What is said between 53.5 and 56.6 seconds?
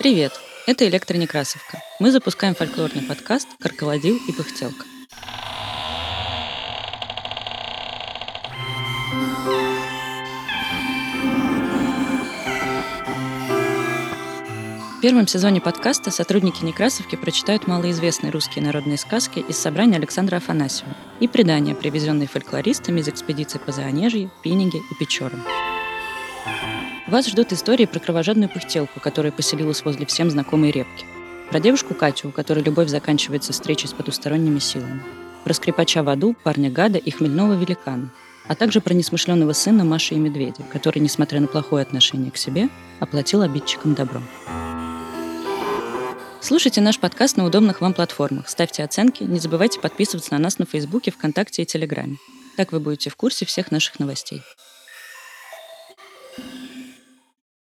наших новостей. Thank you.